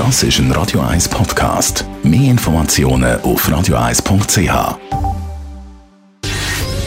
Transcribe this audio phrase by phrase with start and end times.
[0.00, 1.84] Das ist ein Radio 1 Podcast.
[2.02, 4.78] Mehr Informationen auf radio1.ch.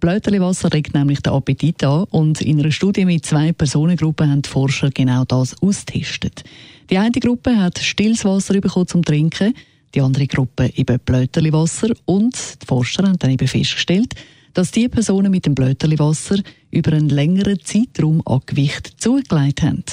[0.00, 4.48] Blöterliwasser regt nämlich den Appetit an und in einer Studie mit zwei Personengruppen haben die
[4.48, 6.44] Forscher genau das austestet.
[6.90, 9.54] Die eine Gruppe hat stilles Wasser bekommen zum Trinken,
[9.94, 14.14] die andere Gruppe eben Blöterliwasser und die Forscher haben dann eben festgestellt,
[14.54, 16.38] dass die Personen mit dem Blöterliwasser
[16.70, 19.84] über einen längeren Zeitraum an Gewicht zugelegt haben.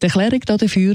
[0.00, 0.94] Die Erklärung dafür,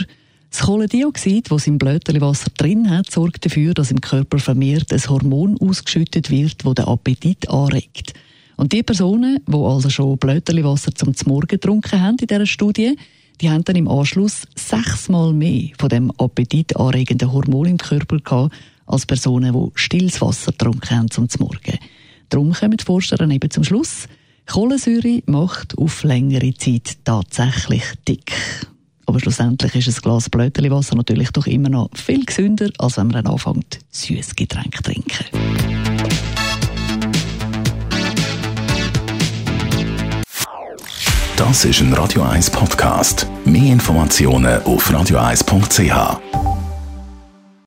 [0.49, 5.57] das Kohlendioxid, das im Blöterliwasser drin hat, sorgt dafür, dass im Körper vermehrt ein Hormon
[5.59, 8.13] ausgeschüttet wird, das den Appetit anregt.
[8.55, 12.95] Und die Personen, die also schon Blöterliwasser zum Morgen getrunken haben in dieser Studie,
[13.41, 19.05] die haben dann im Anschluss sechsmal mehr von dem appetitanregenden Hormon im Körper gehabt, als
[19.05, 21.79] Personen, die stilles Wasser getrunken haben zum Morgen.
[22.29, 24.07] Darum kommen die Forscher dann eben zum Schluss,
[24.45, 28.33] Kohlensäure macht auf längere Zeit tatsächlich dick.
[29.05, 33.25] Aber schlussendlich ist ein Glas Blöterliwasser natürlich doch immer noch viel gesünder, als wenn man
[33.25, 35.25] anfängt, süßes Getränk zu trinken.
[41.35, 43.27] Das ist ein Radio 1 Podcast.
[43.43, 46.42] Mehr Informationen auf radio1.ch.